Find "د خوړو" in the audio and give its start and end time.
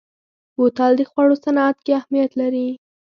0.97-1.35